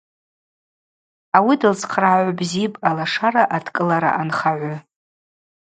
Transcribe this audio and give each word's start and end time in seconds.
Ауи 1.37 1.55
дылцхърагӏагӏв 1.61 2.35
бзипӏ 2.39 2.77
Алашара 2.89 3.43
адкӏылара 3.55 4.11
анхагӏвы. 4.21 4.75